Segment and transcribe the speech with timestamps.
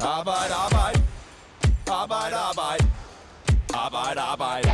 [0.00, 1.02] Arbejde, arbejde.
[1.90, 2.84] Arbejde, arbejde.
[3.74, 4.68] Arbejde, arbejde.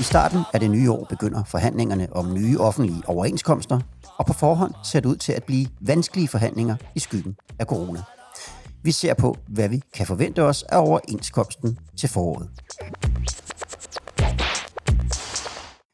[0.00, 3.80] I starten af det nye år begynder forhandlingerne om nye offentlige overenskomster,
[4.18, 8.02] og på forhånd ser det ud til at blive vanskelige forhandlinger i skyggen af corona.
[8.82, 12.50] Vi ser på, hvad vi kan forvente os af overenskomsten til foråret.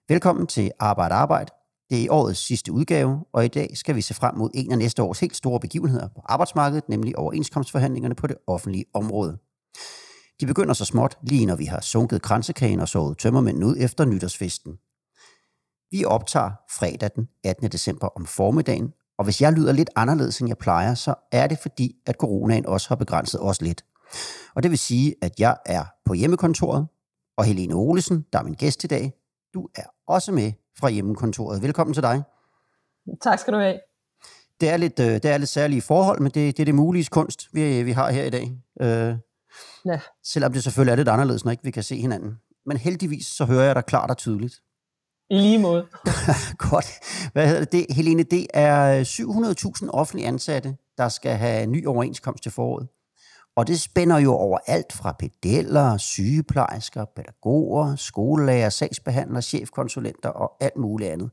[0.08, 1.59] Velkommen til Arbejde Arbejde.
[1.91, 4.79] Det er årets sidste udgave, og i dag skal vi se frem mod en af
[4.79, 9.39] næste års helt store begivenheder på arbejdsmarkedet, nemlig overenskomstforhandlingerne på det offentlige område.
[10.40, 14.04] De begynder så småt, lige når vi har sunket kransekagen og sovet tømmermænden ud efter
[14.04, 14.72] nytårsfesten.
[15.90, 17.72] Vi optager fredag den 18.
[17.72, 21.58] december om formiddagen, og hvis jeg lyder lidt anderledes, end jeg plejer, så er det
[21.58, 23.85] fordi, at coronaen også har begrænset os lidt.
[24.54, 26.86] Og det vil sige, at jeg er på hjemmekontoret,
[27.36, 29.13] og Helene Olesen, der er min gæst i dag,
[29.54, 31.62] du er også med fra hjemmekontoret.
[31.62, 32.22] Velkommen til dig.
[33.22, 33.80] Tak skal du have.
[34.60, 37.05] Det er lidt, øh, det er lidt særlige forhold, men det, det er det mulige
[37.10, 38.52] kunst, vi, vi har her i dag.
[38.80, 39.14] Øh,
[39.86, 40.00] Ja.
[40.24, 42.38] Selvom det selvfølgelig er lidt anderledes, når ikke vi kan se hinanden.
[42.66, 44.54] Men heldigvis så hører jeg dig klart og tydeligt.
[45.30, 45.86] I lige måde.
[46.70, 46.86] Godt.
[47.32, 47.86] Hvad hedder det?
[47.90, 49.05] Helene, det er
[49.84, 52.88] 700.000 offentlige ansatte, der skal have ny overenskomst til foråret.
[53.61, 60.77] Og det spænder jo over alt fra pedeller, sygeplejersker, pædagoger, skolelærer, sagsbehandlere, chefkonsulenter og alt
[60.77, 61.30] muligt andet.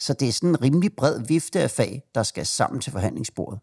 [0.00, 3.58] Så det er sådan en rimelig bred vifte af fag, der skal sammen til forhandlingsbordet.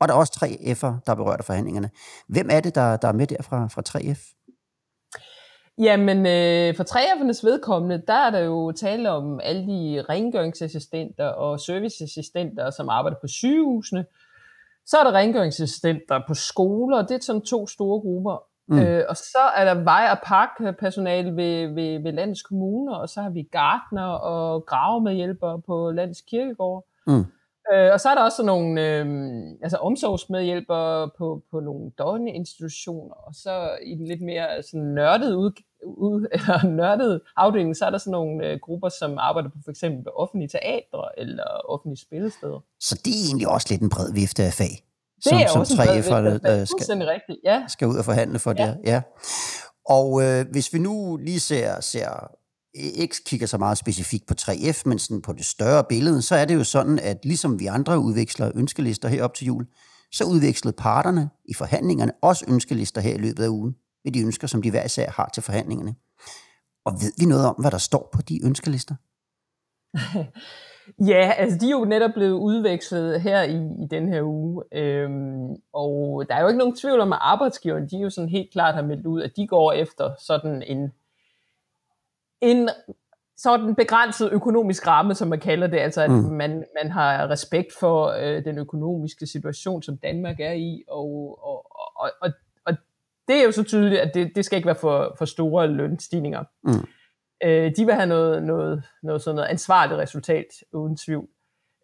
[0.00, 1.90] Og der er også 3F'er, der berørt af forhandlingerne.
[2.28, 4.34] Hvem er det, der, der er med der fra, fra 3F?
[5.78, 11.60] Jamen, øh, for 3F'ernes vedkommende, der er der jo tale om alle de rengøringsassistenter og
[11.60, 14.04] serviceassistenter, som arbejder på sygehusene.
[14.86, 18.42] Så er der rengøringsassistenter på skoler, det er sådan to store grupper.
[18.68, 18.78] Mm.
[18.78, 23.22] Øh, og så er der vej- og parkpersonale ved, ved, ved landets kommuner, og så
[23.22, 26.84] har vi gartner og gravemedhjælpere på landets kirkegård.
[27.06, 27.24] Mm.
[27.72, 29.06] Øh, og så er der også nogle øh,
[29.62, 35.52] altså omsorgsmedhjælpere på, på nogle døgninstitutioner, og så i den lidt mere sådan nørdede, ud,
[35.86, 39.70] ud, eller nørdede afdeling, så er der sådan nogle øh, grupper, som arbejder på for
[39.70, 42.60] eksempel offentlige teatre eller offentlige spillesteder.
[42.80, 44.74] Så det er egentlig også lidt en bred vifte af fag.
[45.16, 46.60] Det som, er som også en bred 3F'erne, vifte af fag.
[46.60, 47.64] øh, skal, rigtigt, ja.
[47.68, 48.66] skal ud og forhandle for Ja.
[48.66, 48.78] det.
[48.84, 49.02] Ja.
[49.88, 52.30] Og øh, hvis vi nu lige ser, ser
[52.74, 56.44] ikke kigger så meget specifikt på 3F, men sådan på det større billede, så er
[56.44, 59.66] det jo sådan, at ligesom vi andre udveksler ønskelister herop til jul,
[60.12, 64.46] så udvekslede parterne i forhandlingerne også ønskelister her i løbet af ugen, med de ønsker,
[64.46, 65.94] som de hver især har til forhandlingerne.
[66.84, 68.94] Og ved vi noget om, hvad der står på de ønskelister?
[71.06, 75.56] Ja, altså de er jo netop blevet udvekslet her i, i den her uge, øhm,
[75.72, 78.52] og der er jo ikke nogen tvivl om, at arbejdsgiverne, de er jo sådan helt
[78.52, 80.92] klart har meldt ud, at de går efter sådan en,
[82.42, 82.68] en
[83.36, 86.16] sådan begrænset økonomisk ramme, som man kalder det, altså at Mm.
[86.16, 91.66] man, man har respekt for øh, den økonomiske situation, som Danmark er i, og, og,
[91.96, 92.30] og, og,
[92.66, 92.72] og
[93.28, 96.44] det er jo så tydeligt, at det, det skal ikke være for, for store lønstigninger.
[96.64, 96.88] Mm.
[97.44, 101.28] Øh, de vil have noget, noget, noget, sådan noget ansvarligt resultat, uden tvivl.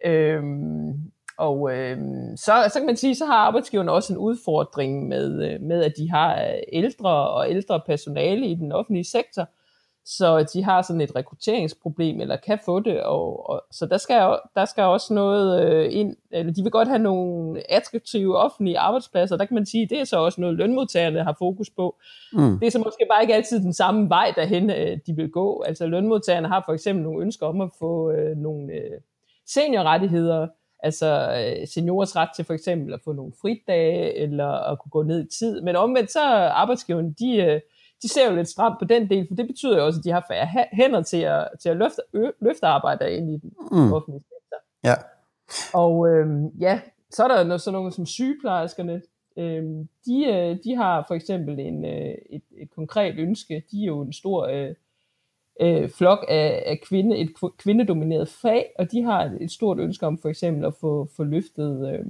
[0.05, 5.51] Øhm, og øhm, så, så kan man sige, så har arbejdsgiverne også en udfordring med,
[5.53, 9.49] øh, med at de har øh, ældre og ældre personale i den offentlige sektor,
[10.17, 14.39] så de har sådan et rekrutteringsproblem, eller kan få det, og, og så der skal,
[14.55, 19.37] der skal også noget øh, ind, eller de vil godt have nogle attraktive offentlige arbejdspladser,
[19.37, 21.97] der kan man sige, det er så også noget lønmodtagerne har fokus på,
[22.33, 22.59] Mm.
[22.59, 25.63] det er så måske bare ikke altid den samme vej derhen, øh, de vil gå.
[25.67, 29.01] Altså lønmodtagerne har for eksempel nogle ønsker om at få øh, nogle øh,
[29.47, 30.49] seniorrettigheder,
[30.83, 31.07] altså
[31.39, 35.25] øh, seniorers ret til for eksempel at få nogle fridage, eller at kunne gå ned
[35.25, 35.61] i tid.
[35.61, 37.61] Men omvendt så er arbejdsgiverne, de, øh,
[38.03, 40.11] de ser jo lidt stramt på den del, for det betyder jo også, at de
[40.11, 43.93] har færre hænder til at, til at løfte, ø, løfte arbejder ind i den Mm.
[43.93, 44.57] offentlige sektor.
[44.85, 44.95] Ja.
[45.75, 49.03] Og øhm, ja, så er der noget, sådan nogle som sygeplejerskerne.
[49.37, 53.63] Øhm, de, øh, de har for eksempel en, øh, et, et konkret ønske.
[53.71, 54.75] De er jo en stor øh,
[55.61, 59.79] øh, flok af, af kvinde, et kv- kvindedomineret fag, og de har et, et stort
[59.79, 62.07] ønske om for eksempel at få, få løftet øh,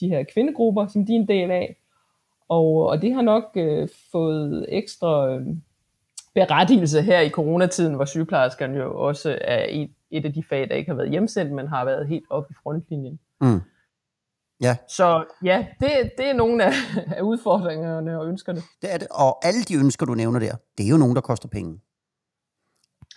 [0.00, 1.76] de her kvindegrupper, som de er en del af.
[2.56, 5.46] Og, og det har nok øh, fået ekstra øh,
[6.34, 10.74] berettigelse her i coronatiden, hvor sygeplejerskerne jo også er et, et af de fag, der
[10.74, 13.18] ikke har været hjemsendt, men har været helt oppe i frontlinjen.
[13.40, 13.60] Mm.
[14.60, 14.76] Ja.
[14.88, 15.88] Så ja, det,
[16.18, 16.72] det er nogle af,
[17.16, 18.60] af udfordringerne og ønskerne.
[18.82, 19.08] Det er det.
[19.10, 21.80] Og alle de ønsker, du nævner der, det er jo nogen, der koster penge.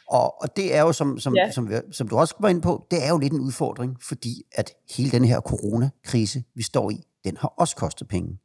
[0.10, 1.52] Og, og det er jo, som, som, Ja.
[1.52, 4.72] som, som du også var inde på, det er jo lidt en udfordring, fordi at
[4.98, 6.96] hele den her coronakrise, vi står i,
[7.26, 8.40] den har også kostet penge.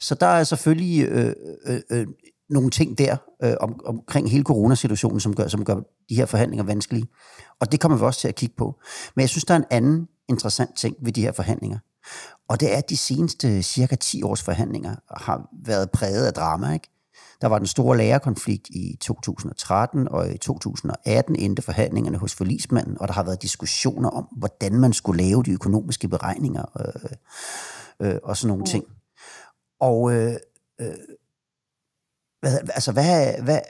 [0.00, 1.34] Så der er selvfølgelig øh,
[1.66, 2.06] øh, øh,
[2.50, 5.74] nogle ting der øh, om, omkring hele coronasituationen, som gør, som gør
[6.08, 7.06] de her forhandlinger vanskelige.
[7.60, 8.80] Og det kommer vi også til at kigge på.
[9.16, 11.78] Men jeg synes, der er en anden interessant ting ved de her forhandlinger.
[12.48, 16.72] Og det er, at de seneste cirka 10 års forhandlinger har været præget af drama,
[16.72, 16.88] ikke?
[17.40, 23.08] Der var den store lærerkonflikt i 2013, og i 2018 endte forhandlingerne hos forlismanden, og
[23.08, 27.10] der har været diskussioner om, hvordan man skulle lave de økonomiske beregninger øh,
[28.00, 28.66] øh, og sådan nogle mm.
[28.66, 28.84] ting.
[29.80, 30.34] Og øh,
[30.80, 30.98] øh,
[32.40, 33.60] hvad, altså, hvad, hvad,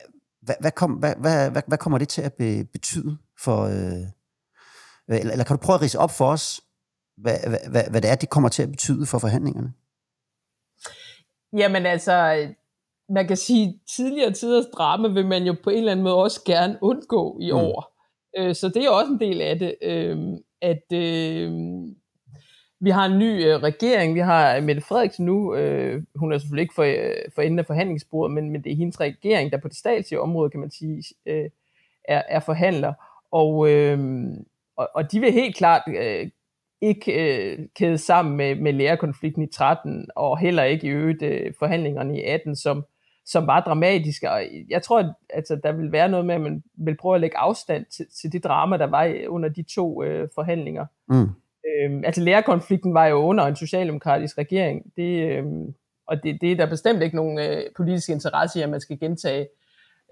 [0.42, 3.62] hvad, hvad, kom, hvad, hvad, hvad, hvad kommer det til at be, betyde for...
[3.62, 4.06] Øh,
[5.08, 6.60] eller, eller kan du prøve at rise op for os,
[7.16, 9.72] hvad, hvad, hvad, hvad det er, det kommer til at betyde for forhandlingerne?
[11.56, 12.48] Jamen altså,
[13.08, 16.40] man kan sige, tidligere tiders drama vil man jo på en eller anden måde også
[16.44, 17.56] gerne undgå i mm.
[17.56, 17.92] år.
[18.38, 20.18] Øh, så det er også en del af det, øh,
[20.62, 21.52] at øh,
[22.82, 26.38] vi har en ny øh, regering, vi har øh, Mette Frederiksen nu, øh, hun er
[26.38, 29.58] selvfølgelig ikke for, øh, for enden af forhandlingsbordet, men, men det er hendes regering, der
[29.58, 31.50] på det statslige område, kan man sige, øh,
[32.04, 32.92] er, er forhandler.
[33.32, 33.98] Og, øh,
[34.76, 36.30] og, og de vil helt klart øh,
[36.80, 41.52] ikke øh, kæde sammen med, med lærerkonflikten i 13, og heller ikke i øvrigt øh,
[41.58, 42.84] forhandlingerne i 18, som,
[43.24, 44.30] som var dramatiske.
[44.30, 47.20] Og jeg tror, at altså, der vil være noget med, at man vil prøve at
[47.20, 50.86] lægge afstand til, til det drama, der var under de to øh, forhandlinger.
[51.08, 51.28] Mm.
[51.66, 55.74] Øhm, altså lærerkonflikten var jo under en socialdemokratisk regering, det, øhm,
[56.06, 59.00] og det, det er der bestemt ikke nogen øh, politisk interesse i, at man skal
[59.00, 59.48] gentage.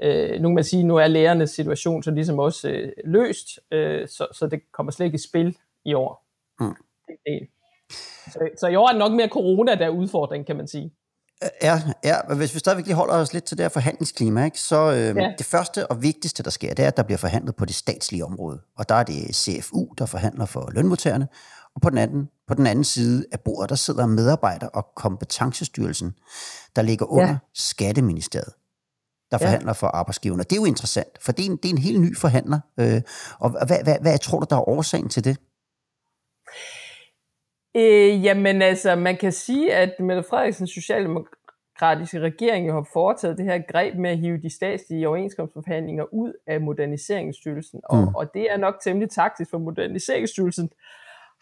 [0.03, 4.09] Øh, nu kan man sige, nu er lærernes situation så ligesom også øh, løst, øh,
[4.09, 6.25] så, så det kommer slet ikke i spil i år.
[6.61, 6.75] Mm.
[7.07, 7.49] Det, det.
[8.33, 10.93] Så, så i år er det nok mere corona, der er udfordring, kan man sige.
[11.63, 14.93] Ja, ja, hvis vi stadigvæk lige holder os lidt til det her forhandlingsklima, ikke, så
[14.93, 15.33] øh, ja.
[15.39, 18.25] det første og vigtigste, der sker, det er, at der bliver forhandlet på det statslige
[18.25, 18.61] område.
[18.77, 21.29] Og der er det CFU, der forhandler for lønmodtagerne,
[21.75, 26.15] og på den anden, på den anden side af bordet, der sidder medarbejder- og kompetencestyrelsen,
[26.77, 27.37] der ligger under ja.
[27.55, 28.53] Skatteministeriet,
[29.31, 29.47] der ja.
[29.47, 30.43] forhandler for arbejdsgiverne.
[30.43, 32.61] Det er jo interessant, for det er en, det er en helt ny forhandler.
[32.81, 33.03] Øh,
[33.39, 35.37] og hvad, hvad, hvad tror du, der er årsagen til det?
[37.77, 43.59] Øh, jamen altså, man kan sige, at Mette Frederiksens socialdemokratiske regering har foretaget det her
[43.73, 47.81] greb med at hive de statslige overenskomstforhandlinger ud af Moderniseringsstyrelsen.
[47.85, 48.15] Og, mm.
[48.15, 50.71] og det er nok temmelig taktisk, for Moderniseringsstyrelsen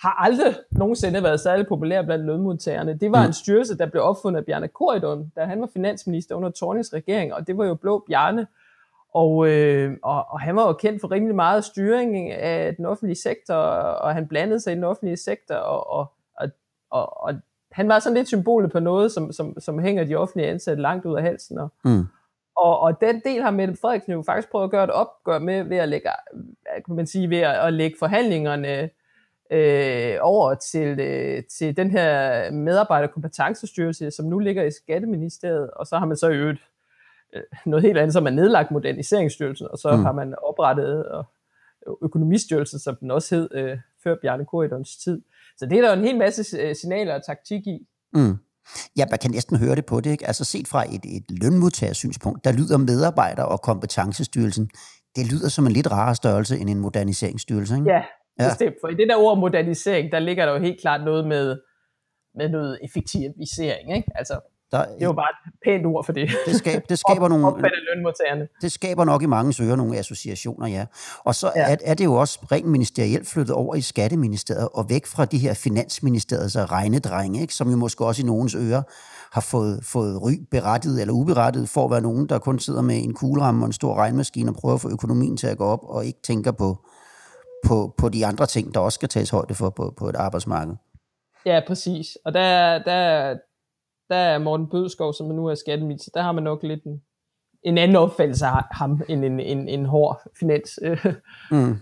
[0.03, 2.99] har aldrig nogensinde været særlig populær blandt lønmodtagerne.
[2.99, 3.27] Det var mm.
[3.27, 7.35] en styrelse, der blev opfundet af Bjarne Korydon, da han var finansminister under Tornings regering,
[7.35, 8.47] og det var jo Blå Bjarne.
[9.15, 13.17] Og, øh, og, og han var jo kendt for rimelig meget styring af den offentlige
[13.23, 16.13] sektor, og han blandede sig i den offentlige sektor, og, og
[16.91, 17.35] og, og
[17.73, 21.07] han var sådan lidt symbolet på noget, som, som, som hænger de offentlige ansatte langt
[21.07, 21.59] ud af halsen.
[21.59, 22.05] Og, mm.
[22.57, 25.65] og, og den del har Mette Frederiksen jo faktisk prøvet at gøre et opgør med,
[25.65, 26.09] ved at lægge,
[26.87, 28.91] kan man sige, ved at, at lægge forhandlingerne
[29.51, 35.99] øh, over til, øh, til den her medarbejderkompetencestyrelse, som nu ligger i Skatteministeriet, og så
[35.99, 36.63] har man så i øvrigt
[37.35, 40.05] øh, noget helt andet, som er nedlagt moderniseringsstyrelsen, og så mm.
[40.05, 41.25] har man oprettet og,
[42.03, 45.21] økonomistyrelsen, som den også hed øh, før Bjarne Korydons tid.
[45.59, 47.79] Så det er der jo en hel masse øh, signaler og taktik i.
[48.13, 48.37] Mm.
[48.97, 50.11] Ja, man kan næsten høre det på det.
[50.11, 50.27] Ikke?
[50.27, 54.71] Altså set fra et, et lønmodtagersynspunkt, der lyder medarbejder- og kompetencestyrelsen,
[55.17, 57.75] det lyder som en lidt rarere størrelse end en moderniseringsstyrelse.
[57.75, 57.91] Ikke?
[57.91, 58.03] Ja,
[58.39, 58.49] ja.
[58.49, 58.75] bestemt.
[58.81, 61.61] For i det der ord modernisering, der ligger der jo helt klart noget med,
[62.35, 63.97] med noget effektivisering.
[63.97, 64.09] Ikke?
[64.15, 66.31] Altså, der, det er jo bare et pænt ord for det.
[66.47, 67.47] Det, skab, det skaber nogle...
[68.63, 70.87] Det skaber nok i mange ører nogle associationer, ja.
[71.25, 71.73] Og så ja.
[71.73, 75.39] er, er det jo også rent ministerielt flyttet over i Skatteministeriet og væk fra de
[75.39, 77.55] her Finansministeriets regnedrenge, ikke?
[77.55, 78.83] som jo måske også i nogens ører
[79.33, 82.97] har fået, fået ry berettiget eller uberettiget for at være nogen, der kun sidder med
[82.97, 85.81] en kugleramme og en stor regnmaskine og prøver at få økonomien til at gå op
[85.83, 86.77] og ikke tænker på,
[87.67, 90.75] på, på de andre ting, der også skal tages højde for på, på et arbejdsmarked.
[91.47, 92.19] Ja, præcis.
[92.25, 93.35] Og der, der,
[94.09, 97.01] der er Morten Bødskov, som nu er skatteminister, der har man nok lidt en,
[97.63, 101.07] en anden opfattelse af ham, end en, en, en hård finans, øh,
[101.51, 101.77] mm.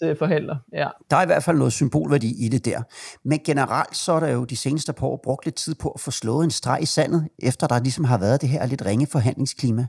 [0.00, 0.56] finansforhandler.
[0.72, 0.88] Ja.
[1.10, 2.82] Der er i hvert fald noget symbolværdi i det der.
[3.24, 6.00] Men generelt så er der jo de seneste par år brugt lidt tid på at
[6.00, 9.06] få slået en streg i sandet, efter der ligesom har været det her lidt ringe
[9.06, 9.86] forhandlingsklima.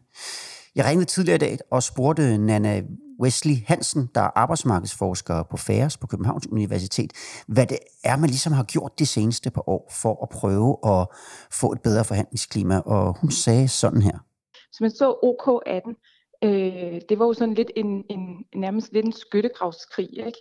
[0.75, 2.81] Jeg ringede tidligere i dag og spurgte Nana
[3.21, 7.11] Wesley Hansen, der er arbejdsmarkedsforsker på FARES på Københavns Universitet,
[7.47, 11.07] hvad det er, man ligesom har gjort de seneste par år for at prøve at
[11.51, 12.79] få et bedre forhandlingsklima.
[12.79, 14.17] Og hun sagde sådan her.
[14.71, 15.93] Så man så OK18,
[16.43, 20.39] øh, det var jo sådan lidt en, en nærmest lidt en skyttegravskrig, ikke?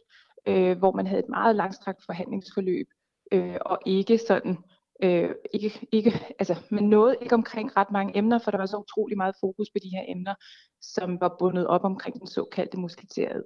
[0.48, 2.86] Øh, hvor man havde et meget langstrakt forhandlingsforløb,
[3.32, 4.56] øh, og ikke sådan
[5.02, 8.76] øh, ikke, ikke, altså, man noget ikke omkring ret mange emner, for der var så
[8.76, 10.34] utrolig meget fokus på de her emner,
[10.82, 13.44] som var bundet op omkring den såkaldte musketeret.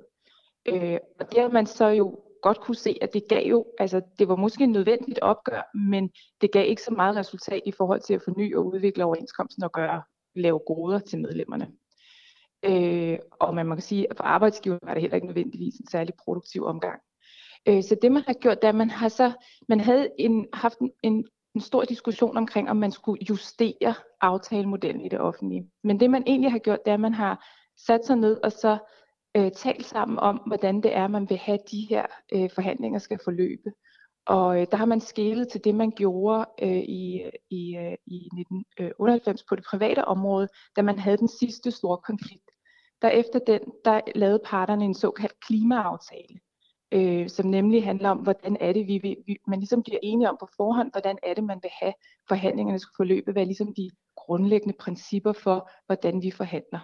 [0.67, 4.01] Øh, og det har man så jo godt kunne se, at det gav jo, altså
[4.19, 6.11] det var måske en nødvendigt opgør, men
[6.41, 9.73] det gav ikke så meget resultat i forhold til at forny og udvikle overenskomsten og
[9.73, 10.03] gøre,
[10.35, 11.69] lave goder til medlemmerne.
[12.63, 16.15] Øh, og man må sige, at for arbejdsgiveren var det heller ikke nødvendigvis en særlig
[16.25, 17.01] produktiv omgang.
[17.69, 19.33] Øh, så det man har gjort, det er, at man har så,
[19.69, 25.05] man havde en, haft en, en, en stor diskussion omkring, om man skulle justere aftalemodellen
[25.05, 25.71] i det offentlige.
[25.85, 27.47] Men det man egentlig har gjort, det er, at man har
[27.87, 28.79] sat sig ned og så
[29.37, 33.19] øh, talt sammen om, hvordan det er, man vil have de her øh, forhandlinger skal
[33.25, 33.73] forløbe.
[34.27, 38.17] Og øh, der har man skælet til det, man gjorde øh, i, i, øh, i
[38.17, 42.51] 1998 øh, på det private område, da man havde den sidste store konflikt.
[43.03, 46.41] Der efter den, der lavede parterne en såkaldt klimaaftale,
[46.93, 50.31] øh, som nemlig handler om, hvordan er det, vi, vi, vi, man ligesom bliver enige
[50.31, 51.93] om på forhånd, hvordan er det, man vil have
[52.29, 56.81] forhandlingerne skal forløbe, hvad er ligesom de grundlæggende principper for, hvordan vi forhandler.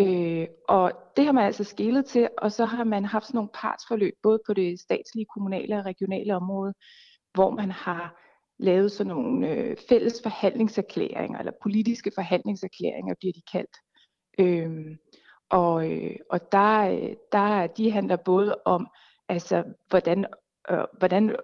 [0.00, 3.50] Øh, og det har man altså skælet til, og så har man haft sådan nogle
[3.54, 6.74] partsforløb, både på det statslige, kommunale og regionale område,
[7.34, 8.20] hvor man har
[8.58, 13.76] lavet sådan nogle øh, fælles forhandlingserklæringer, eller politiske forhandlingserklæringer bliver de kaldt.
[14.38, 14.96] Øh,
[15.50, 18.86] og, øh, og der, øh, der, de handler både om,
[19.28, 20.26] altså, hvordan,
[20.70, 21.36] øh, hvordan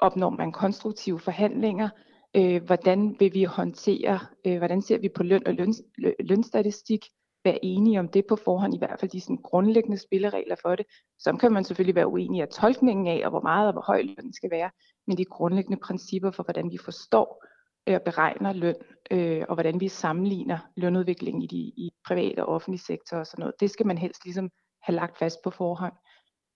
[0.00, 1.88] opnår man konstruktive forhandlinger,
[2.36, 5.74] øh, hvordan vil vi håndtere, øh, hvordan ser vi på løn og løn,
[6.20, 7.06] lønstatistik,
[7.44, 10.86] være enige om det på forhånd, i hvert fald de sådan grundlæggende spilleregler for det.
[11.18, 14.02] Så kan man selvfølgelig være uenig af tolkningen af, og hvor meget og hvor høj
[14.02, 14.70] løn skal være,
[15.06, 17.44] men de grundlæggende principper for, hvordan vi forstår
[17.88, 18.74] øh, og beregner løn,
[19.10, 23.42] øh, og hvordan vi sammenligner lønudviklingen i de i private og offentlige sektor og sådan
[23.42, 24.50] noget, det skal man helst ligesom
[24.82, 25.92] have lagt fast på forhånd.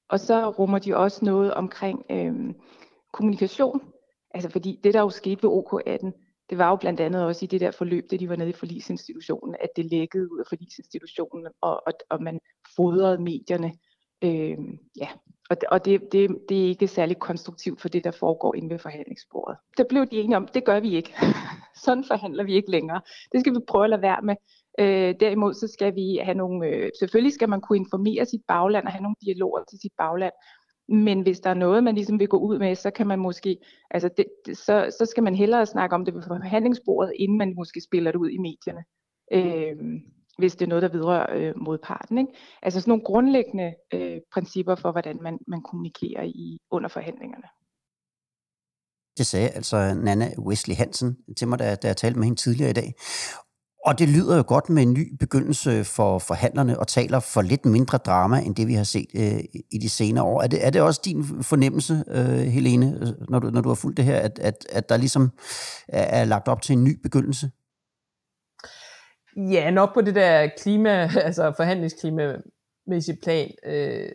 [0.08, 2.54] Og så rummer de også noget omkring øh,
[3.12, 3.80] kommunikation,
[4.34, 7.48] altså fordi det der jo skete ved OK18, det var jo blandt andet også i
[7.48, 11.46] det der forløb, da de var nede i forlisinstitutionen, at det lækkede ud af forlisinstitutionen,
[11.60, 12.40] og, og, og man
[12.76, 13.72] fodrede medierne.
[14.24, 14.58] Øh,
[14.96, 15.08] ja,
[15.50, 18.78] og, og det, det, det er ikke særlig konstruktivt for det, der foregår inde ved
[18.78, 19.56] forhandlingsbordet.
[19.76, 21.14] Der blev de enige om, det gør vi ikke.
[21.84, 23.00] Sådan forhandler vi ikke længere.
[23.32, 24.34] Det skal vi prøve at lade være med.
[24.78, 28.86] Øh, derimod så skal vi have nogle, øh, selvfølgelig skal man kunne informere sit bagland
[28.86, 30.32] og have nogle dialoger til sit bagland,
[30.88, 33.58] men hvis der er noget, man ligesom vil gå ud med, så kan man måske,
[33.90, 37.54] altså det, det, så, så skal man hellere snakke om det ved forhandlingsbordet, inden man
[37.56, 38.84] måske spiller det ud i medierne.
[39.32, 39.76] Øh,
[40.38, 42.18] hvis det er noget, der vedrører øh, modparten.
[42.18, 42.32] Ikke?
[42.62, 47.48] Altså sådan nogle grundlæggende øh, principper for, hvordan man, man kommunikerer i under forhandlingerne.
[49.18, 52.70] Det sagde altså Nana Wesley Hansen til mig, da, da jeg talte med hende tidligere
[52.70, 52.94] i dag.
[53.86, 57.64] Og det lyder jo godt med en ny begyndelse for forhandlerne og taler for lidt
[57.64, 59.40] mindre drama, end det vi har set øh,
[59.70, 60.42] i de senere år.
[60.42, 63.96] Er det, er det også din fornemmelse, øh, Helene, når du, når du har fulgt
[63.96, 65.30] det her, at, at, at der ligesom
[65.88, 67.50] er, er lagt op til en ny begyndelse?
[69.36, 70.90] Ja, nok på det der klima,
[71.28, 74.08] altså forhandlingsklimamæssige plan, øh,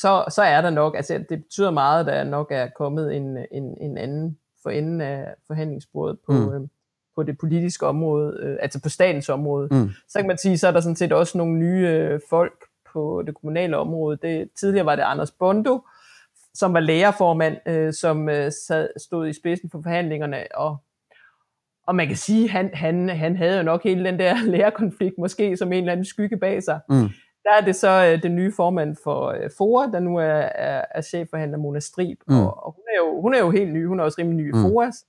[0.00, 3.36] så, så er der nok, altså det betyder meget, at der nok er kommet en,
[3.52, 6.54] en, en anden for enden af forhandlingsbordet på, mm.
[6.54, 6.68] øh,
[7.16, 9.68] på det politiske område, øh, altså på statens område.
[9.70, 9.90] Mm.
[10.08, 13.22] Så kan man sige, så er der sådan set også nogle nye øh, folk på
[13.26, 14.18] det kommunale område.
[14.22, 15.80] Det, tidligere var det Anders Bondo,
[16.54, 20.76] som var lærerformand, øh, som øh, sad, stod i spidsen for forhandlingerne, og,
[21.86, 25.56] og man kan sige, han, han, han havde jo nok hele den der lærerkonflikt måske
[25.56, 26.80] som en eller anden skygge bag sig.
[26.88, 27.08] Mm.
[27.44, 30.84] Der er det så øh, den nye formand for øh, FOA, der nu er, er,
[30.90, 32.40] er chefforhandler Mona Strib, mm.
[32.40, 34.48] og, og hun, er jo, hun er jo helt ny, hun er også rimelig ny
[34.48, 34.92] i mm.
[34.92, 35.04] Så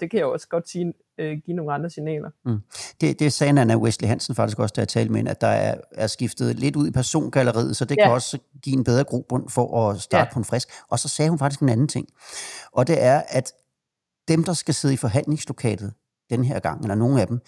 [0.00, 2.30] det kan jeg også godt sige, øh, give nogle andre signaler.
[2.44, 2.58] Mm.
[3.00, 5.46] Det, det sagde Anna Wesley Hansen faktisk også, da jeg talte med hende, at der
[5.46, 8.04] er, er skiftet lidt ud i persongalleriet, så det ja.
[8.04, 10.32] kan også give en bedre grobund for at starte ja.
[10.32, 10.68] på en frisk.
[10.88, 12.08] Og så sagde hun faktisk en anden ting,
[12.72, 13.52] og det er, at
[14.28, 15.92] dem, der skal sidde i forhandlingslokalet
[16.30, 17.40] den her gang, eller nogle af dem,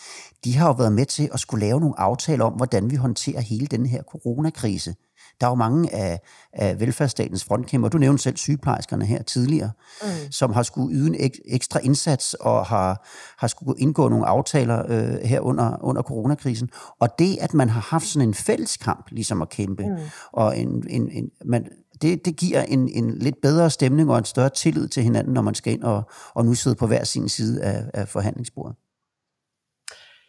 [0.45, 3.41] de har jo været med til at skulle lave nogle aftaler om, hvordan vi håndterer
[3.41, 4.95] hele den her coronakrise.
[5.43, 6.21] Der er jo mange af,
[6.53, 9.71] af velfærdsstatens frontkæmper, du nævnte selv sygeplejerskerne her tidligere,
[10.03, 10.09] mm.
[10.31, 13.07] som har skulle yde en ek, ekstra indsats og har,
[13.39, 16.71] har skulle indgå nogle aftaler øh, her under, under coronakrisen.
[17.01, 19.97] Og det, at man har haft sådan en fælles kamp, ligesom at kæmpe, mm.
[20.33, 21.67] og en, en, en, man,
[22.03, 25.43] det, det giver en, en lidt bedre stemning og en større tillid til hinanden, når
[25.43, 26.03] man skal ind og,
[26.35, 28.77] og nu sidde på hver sin side af, af forhandlingsbordet.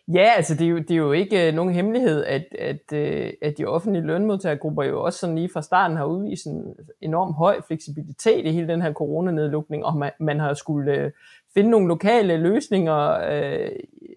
[0.08, 3.34] Ja, altså det er jo, det er jo ikke øh, nogen hemmelighed, at, at, øh,
[3.42, 7.62] at de offentlige lønmodtagergrupper jo også sådan lige fra starten har udvist en enorm høj
[7.68, 11.12] fleksibilitet i hele den her coronanedlukning, og man, man har skulle øh,
[11.54, 13.70] finde nogle lokale løsninger øh,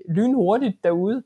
[0.09, 1.23] lynhurtigt derude,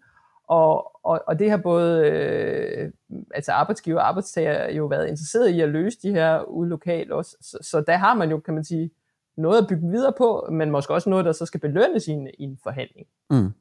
[0.49, 2.93] og, og, og det har både øh,
[3.35, 7.37] altså arbejdsgiver og arbejdstager jo været interesseret i at løse de her ude lokalt også,
[7.41, 8.91] så, så der har man jo, kan man sige,
[9.37, 12.29] noget at bygge videre på, men måske også noget, der så skal belønnes i en,
[12.39, 13.07] i en forhandling.
[13.31, 13.53] Mm.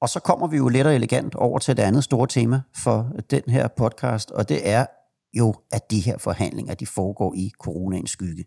[0.00, 3.12] Og så kommer vi jo let og elegant over til det andet store tema for
[3.30, 4.86] den her podcast, og det er
[5.34, 8.44] jo, at de her forhandlinger, de foregår i coronaens skygge.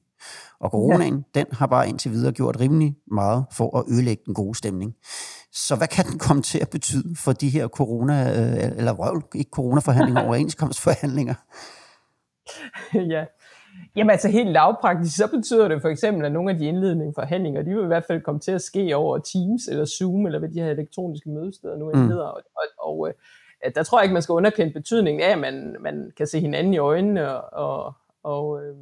[0.60, 1.40] Og coronaen, ja.
[1.40, 4.94] den har bare indtil videre gjort rimelig meget for at ødelægge den gode stemning.
[5.52, 9.22] Så hvad kan den komme til at betyde for de her corona, øh, eller røv,
[9.36, 11.36] ikke coronaforhandlinger, overenskomstforhandlinger?
[12.94, 13.26] ja,
[13.96, 17.62] Jamen altså helt lavpraktisk, så betyder det for eksempel, at nogle af de indledende forhandlinger,
[17.62, 20.50] de vil i hvert fald komme til at ske over Teams eller Zoom, eller hvad
[20.50, 22.08] de her elektroniske mødesteder nu mm.
[22.08, 22.26] hedder.
[22.26, 23.14] Og, og, og øh,
[23.76, 26.74] der tror jeg ikke, man skal underkende betydningen af, at man, man kan se hinanden
[26.74, 27.36] i øjnene.
[27.36, 28.76] Og, og, og øh,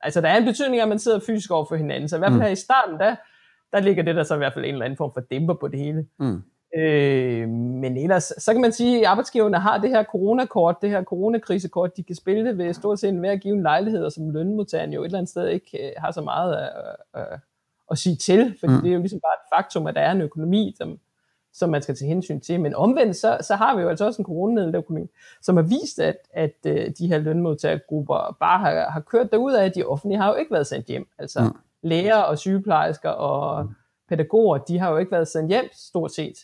[0.00, 2.08] altså der er en betydning af, at man sidder fysisk over for hinanden.
[2.08, 2.44] Så i hvert fald mm.
[2.44, 3.16] her i starten, der,
[3.72, 5.68] der ligger det der så i hvert fald en eller anden form for dæmper på
[5.68, 6.06] det hele.
[6.18, 6.42] Mm.
[6.76, 11.04] Øh, men ellers, så kan man sige, at arbejdsgiverne har det her coronakort, det her
[11.04, 15.00] coronakrisekort, de kan spille det ved stort set enhver given lejlighed, og som lønmodtageren jo
[15.00, 16.70] et eller andet sted ikke øh, har så meget at,
[17.14, 17.38] at,
[17.90, 18.80] at sige til, fordi mm.
[18.80, 20.98] det er jo ligesom bare et faktum, at der er en økonomi, som,
[21.52, 22.60] som man skal tage hensyn til.
[22.60, 25.06] Men omvendt, så, så har vi jo altså også en coronanedøkonomi,
[25.42, 29.64] som har vist, at, at øh, de her lønmodtagergrupper bare har, har kørt derud af,
[29.64, 31.08] at de offentlige har jo ikke været sendt hjem.
[31.18, 31.58] Altså mm.
[31.82, 33.68] læger og sygeplejersker og
[34.08, 36.36] pædagoger, de har jo ikke været sendt hjem stort set.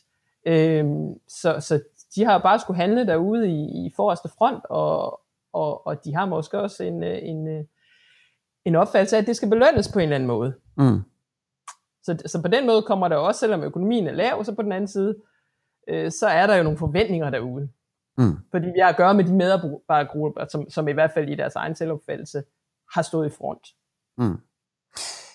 [0.47, 1.82] Øhm, så, så
[2.14, 5.20] de har bare skulle handle derude i, i forreste front, og,
[5.52, 7.64] og, og de har måske også en, øh, en, øh,
[8.64, 10.54] en opfattelse af, at det skal belønnes på en eller anden måde.
[10.76, 11.02] Mm.
[12.02, 14.73] Så, så på den måde kommer der også, selvom økonomien er lav, så på den
[14.73, 15.16] anden side,
[15.88, 17.68] øh, så er der jo nogle forventninger derude.
[18.18, 18.37] Mm.
[18.50, 21.56] Fordi vi har at gøre med de medarbejdergrupper, som, som i hvert fald i deres
[21.56, 22.42] egen selvopfattelse
[22.94, 23.68] har stået i front.
[24.18, 24.38] Mm.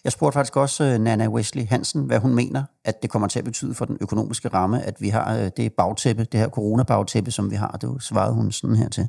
[0.05, 3.39] Jeg spurgte faktisk også øh, Nana Wesley Hansen, hvad hun mener, at det kommer til
[3.39, 7.31] at betyde for den økonomiske ramme, at vi har øh, det bagtæppe, det her coronabagtæppe,
[7.31, 7.71] som vi har.
[7.71, 9.07] Det svarede hun sådan her til.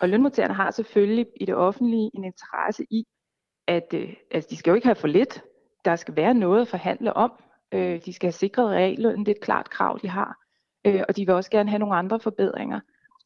[0.00, 3.04] Og lønmodtagerne har selvfølgelig i det offentlige en interesse i,
[3.68, 5.42] at øh, altså, de skal jo ikke have for lidt.
[5.84, 7.32] Der skal være noget at forhandle om.
[8.06, 10.36] De skal have sikret realløn, det er et klart krav, de har.
[11.08, 12.80] Og de vil også gerne have nogle andre forbedringer.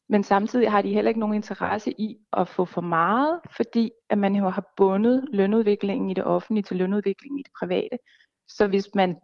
[0.09, 4.17] Men samtidig har de heller ikke nogen interesse i at få for meget, fordi at
[4.17, 7.97] man jo har bundet lønudviklingen i det offentlige til lønudviklingen i det private.
[8.47, 9.15] Så hvis man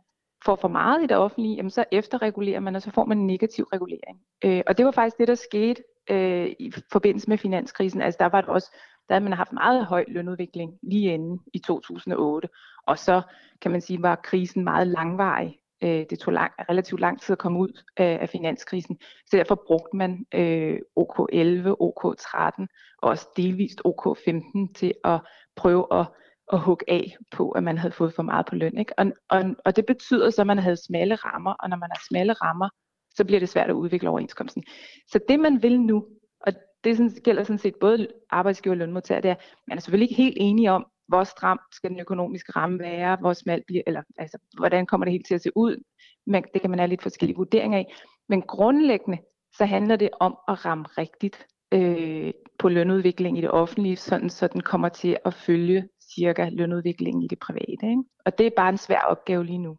[0.46, 3.28] får for meget i det offentlige, jamen så efterregulerer man, og så får man en
[3.28, 4.20] negativ regulering.
[4.46, 8.02] Øh, og det var faktisk det, der skete øh, i forbindelse med finanskrisen.
[8.02, 8.76] Altså der var det også,
[9.08, 12.50] der havde man haft meget høj lønudvikling lige inden i 2008.
[12.88, 13.22] Og så
[13.62, 15.60] kan man sige, var krisen meget langvarig.
[15.84, 19.64] Øh, det tog lang, relativt lang tid at komme ud af, af finanskrisen, så derfor
[19.68, 22.66] brugte man øh, OK11, OK13
[23.02, 25.20] og også delvist OK15 til at
[25.56, 26.06] prøve at,
[26.54, 28.78] at hugge af på, at man havde fået for meget på løn.
[28.78, 29.00] Ikke?
[29.00, 32.02] Og, og, og det betyder så, at man havde smalle rammer, og når man har
[32.10, 32.70] smalle rammer,
[33.16, 34.64] så bliver det svært at udvikle overenskomsten.
[35.08, 36.06] Så det man vil nu,
[36.42, 36.54] og
[36.84, 39.36] det sådan, gælder sådan set både arbejdsgiver og lønmodtager, det er,
[39.68, 43.34] man er selvfølgelig ikke helt enige om, hvor stramt skal den økonomiske ramme være, hvor
[43.34, 45.84] smalt bliver, eller altså, hvordan kommer det helt til at se ud.
[46.28, 47.94] Men det kan man have lidt forskellige vurderinger af.
[48.30, 49.18] Men grundlæggende,
[49.58, 54.48] så handler det om at ramme rigtigt øh, på lønudviklingen i det offentlige, sådan så
[54.48, 57.90] den kommer til at følge cirka lønudviklingen i det private.
[57.90, 58.04] Ikke?
[58.26, 59.78] Og det er bare en svær opgave lige nu.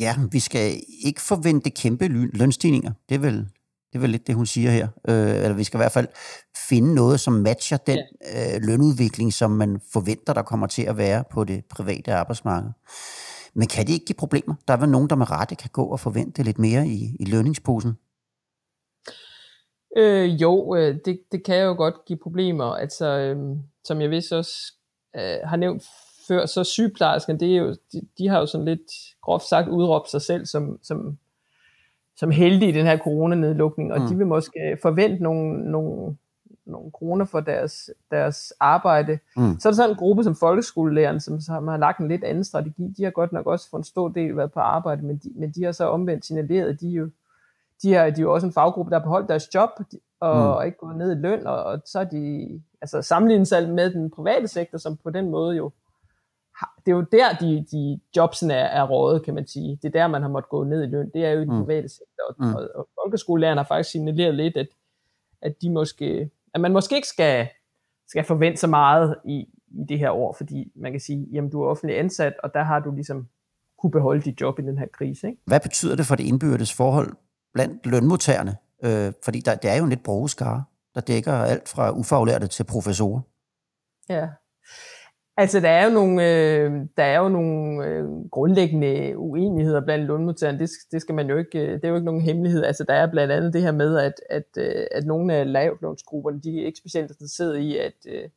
[0.00, 0.72] Ja, vi skal
[1.04, 2.92] ikke forvente kæmpe lønstigninger.
[3.08, 3.48] Det er vel
[3.96, 4.88] det er vel lidt det, hun siger her.
[5.08, 6.08] Øh, eller vi skal i hvert fald
[6.68, 8.56] finde noget, som matcher den ja.
[8.56, 12.70] øh, lønudvikling, som man forventer, der kommer til at være på det private arbejdsmarked.
[13.54, 14.54] Men kan det ikke give problemer?
[14.68, 17.24] Der er vel nogen, der med rette kan gå og forvente lidt mere i, i
[17.24, 17.92] lønningsposen?
[19.96, 22.64] Øh, jo, øh, det, det kan jo godt give problemer.
[22.64, 24.72] Altså, øh, som jeg vist også
[25.16, 25.82] øh, har nævnt
[26.28, 30.10] før, så sygeplejerskerne, det er jo, de, de har jo sådan lidt groft sagt udråbt
[30.10, 31.18] sig selv som, som
[32.16, 34.06] som heldige i den her coronanedlukning, og mm.
[34.06, 36.16] de vil måske forvente nogle, nogle,
[36.66, 39.18] nogle kroner for deres, deres arbejde.
[39.36, 39.58] Mm.
[39.58, 42.44] Så er der sådan en gruppe som folkeskolelæreren, som, som har lagt en lidt anden
[42.44, 42.94] strategi.
[42.96, 45.50] De har godt nok også for en stor del været på arbejde, men de, men
[45.50, 47.08] de har så omvendt signaleret, de er jo
[47.82, 49.70] de er, de er jo også en faggruppe, der har beholdt deres job
[50.20, 50.66] og mm.
[50.66, 52.48] ikke gået ned i løn, og, og så er de
[52.80, 55.70] altså sammenlignet sig med den private sektor, som på den måde jo
[56.86, 59.78] det er jo der, de, de jobsene er, er rådet, kan man sige.
[59.82, 61.10] Det er der, man har måttet gå ned i løn.
[61.14, 61.64] Det er jo i den mm.
[61.64, 62.22] private sektor.
[62.28, 62.54] Og, mm.
[62.54, 64.68] og, og folkeskolelærerne har faktisk signaleret lidt, at,
[65.42, 67.48] at, de måske, at man måske ikke skal,
[68.08, 71.62] skal forvente så meget i, i det her år, fordi man kan sige, jamen du
[71.62, 73.28] er offentlig ansat, og der har du ligesom
[73.78, 75.26] kunne beholde dit job i den her krise.
[75.26, 75.42] Ikke?
[75.44, 77.12] Hvad betyder det for det indbyrdes forhold
[77.54, 78.56] blandt lønmodtagerne?
[78.84, 80.64] Øh, fordi der, det er jo en lidt brugeskare,
[80.94, 83.20] der dækker alt fra ufaglærte til professorer.
[84.08, 84.28] Ja,
[85.38, 90.58] Altså, der er jo nogle, øh, der er jo nogle øh, grundlæggende uenigheder blandt lønmodtagerne.
[90.58, 92.64] Det, det, skal man jo ikke, øh, det er jo ikke nogen hemmelighed.
[92.64, 96.40] Altså, der er blandt andet det her med, at, at, øh, at nogle af lavlånsgrupperne,
[96.40, 98.28] de er ikke specielt interesseret i, at, øh,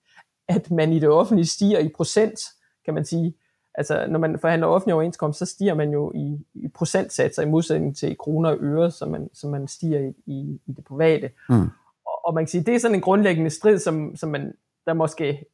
[0.47, 2.39] at man i det offentlige stiger i procent,
[2.85, 3.33] kan man sige.
[3.75, 7.97] Altså, når man forhandler offentlig overenskomst, så stiger man jo i, i procentsatser i modsætning
[7.97, 11.29] til kroner og øre, som man, som man stiger i, i, i det private.
[11.49, 11.61] Mm.
[12.05, 14.53] Og, og man kan sige, det er sådan en grundlæggende strid, som, som man,
[14.85, 15.45] der måske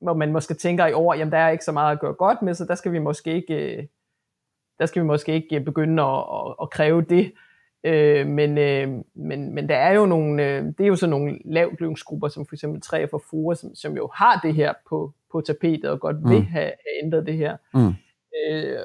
[0.00, 2.42] hvor man måske tænker i år, jamen der er ikke så meget at gøre godt
[2.42, 3.84] med, så der skal vi måske ikke, øh,
[4.78, 7.32] der skal vi måske ikke begynde at, at, at kræve det.
[7.84, 11.38] Øh, men, øh, men, men der er jo nogle, øh, det er jo sådan nogle
[11.44, 15.40] lavtlønsgrupper, som for eksempel 3 for FOA, som, som jo har det her på, på
[15.40, 16.46] tapetet og godt vil mm.
[16.46, 17.56] have, have ændret det her.
[17.74, 17.94] Mm.
[18.50, 18.78] Øh,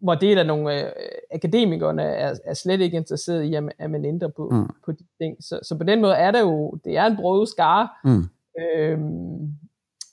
[0.00, 0.92] hvor det er nogle øh,
[1.34, 4.74] akademikerne er, er slet ikke interesseret i, at man, at man ændrer på, mm.
[4.84, 5.36] på de ting.
[5.40, 8.24] Så, så på den måde er der jo, det er en brøde skare, mm.
[8.62, 9.52] øhm,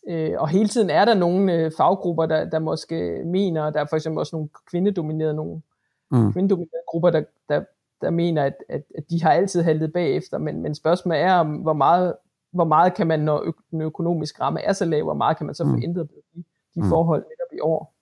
[0.09, 3.85] øh, og hele tiden er der nogle øh, faggrupper, der, der måske mener, der er
[3.89, 5.61] for eksempel også nogle kvindedominerede, nogle
[6.11, 6.33] mm.
[6.33, 7.63] kvindedominerede grupper, der, der,
[8.01, 11.47] der mener, at, at, at de har altid haltet bagefter, men, men spørgsmålet er, om
[11.47, 12.13] hvor meget,
[12.51, 15.45] hvor meget kan man, når ø- den økonomiske ramme er så lav, hvor meget kan
[15.45, 15.83] man så få mm.
[15.83, 16.43] ændret på de,
[16.75, 16.89] de mm.
[16.89, 17.95] forhold netop i år.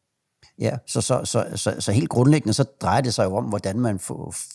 [0.60, 3.80] Ja, så, så, så, så, så helt grundlæggende, så drejer det sig jo om, hvordan
[3.80, 4.00] man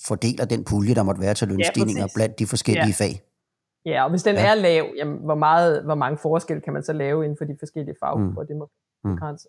[0.09, 3.05] fordeler den pulje, der måtte være til lønstigninger ja, blandt de forskellige ja.
[3.05, 3.23] fag.
[3.89, 4.51] Ja, og hvis den ja.
[4.51, 7.57] er lav, jamen, hvor, meget, hvor mange forskelle kan man så lave inden for de
[7.59, 8.43] forskellige faggrupper?
[8.43, 8.47] Mm.
[8.47, 8.71] Det må
[9.05, 9.15] mm.
[9.15, 9.49] begrænse.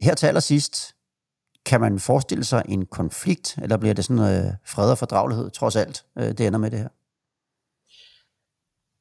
[0.00, 0.94] Her til allersidst,
[1.66, 5.76] kan man forestille sig en konflikt, eller bliver det sådan øh, fred og fordragelighed, trods
[5.76, 6.88] alt, øh, det ender med det her?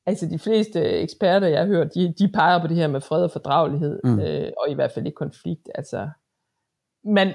[0.06, 3.24] Altså de fleste eksperter, jeg har hørt, de, de peger på det her med fred
[3.24, 4.20] og fordragelighed, mm.
[4.20, 5.70] øh, og i hvert fald ikke konflikt.
[5.76, 6.10] Altså,
[7.04, 7.28] men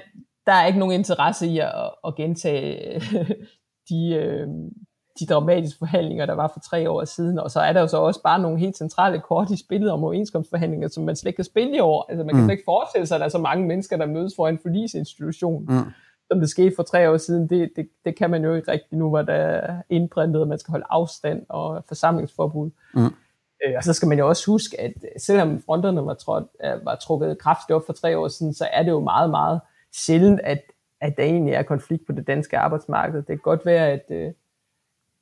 [0.45, 3.01] der er ikke nogen interesse i at, at gentage
[3.89, 4.47] de, øh,
[5.19, 7.97] de dramatiske forhandlinger, der var for tre år siden, og så er der jo så
[7.97, 11.45] også bare nogle helt centrale kort i spillet om overenskomstforhandlinger, som man slet ikke kan
[11.45, 12.05] spille i år.
[12.09, 12.47] Altså man kan mm.
[12.47, 15.65] slet ikke forestille sig, at der er så mange mennesker, der mødes for en forlisinstitution,
[15.69, 15.91] mm.
[16.31, 17.49] som det skete for tre år siden.
[17.49, 20.59] Det, det, det kan man jo ikke rigtig nu, hvor der er indprintet, at man
[20.59, 22.69] skal holde afstand og forsamlingsforbud.
[22.93, 23.13] Mm.
[23.65, 26.47] Øh, og så skal man jo også huske, at selvom fronterne var, trådt,
[26.83, 29.59] var trukket kraftigt op for tre år siden, så er det jo meget, meget
[29.95, 30.61] sjældent, at,
[31.01, 33.17] at der egentlig er konflikt på det danske arbejdsmarked.
[33.17, 34.31] Det kan godt være, at, øh,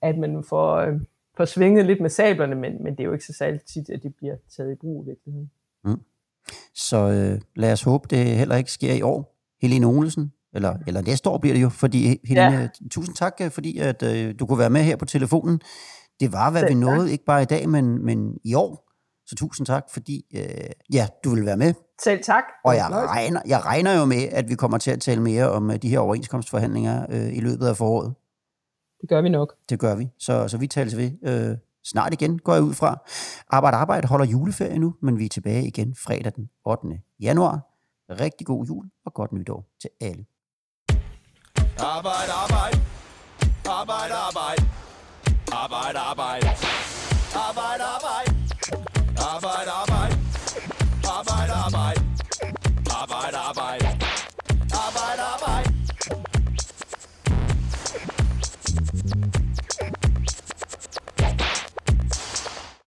[0.09, 0.93] at man får, øh,
[1.37, 4.03] får svinget lidt med sablerne, men, men det er jo ikke så særligt tit, at
[4.03, 5.51] de bliver taget i brug i virkeligheden.
[5.85, 6.01] Mm.
[6.73, 9.33] Så øh, lad os håbe, det heller ikke sker i år.
[9.61, 12.67] Helene Olesen, eller, eller næste år bliver det jo, fordi Helene, ja.
[12.91, 15.61] tusind tak, øh, fordi at, øh, du kunne være med her på telefonen.
[16.19, 17.11] Det var, hvad Selv vi nåede, tak.
[17.11, 18.87] ikke bare i dag, men, men i år.
[19.25, 21.73] Så tusind tak, fordi øh, ja, du vil være med.
[22.03, 22.43] Selv tak.
[22.65, 25.71] Og jeg regner, jeg regner jo med, at vi kommer til at tale mere om
[25.71, 28.13] øh, de her overenskomstforhandlinger øh, i løbet af foråret.
[29.01, 29.55] Det gør vi nok.
[29.69, 30.09] Det gør vi.
[30.17, 33.03] Så, så vi tales ved øh, snart igen, går jeg ud fra.
[33.49, 36.87] Arbejde Arbejde holder juleferie nu, men vi er tilbage igen fredag den 8.
[37.19, 37.59] januar.
[38.09, 40.25] Rigtig god jul og godt nytår til alle.
[41.79, 42.77] Arbejde, arbejde.
[43.79, 44.63] Arbejde, arbejde.
[45.51, 46.47] Arbejde, arbejde.
[47.47, 48.31] Arbejde, arbejde.
[49.33, 50.15] Arbejde, arbejde.
[51.17, 52.01] Arbejde, arbejde.
[53.01, 53.86] Arbejde, arbejde.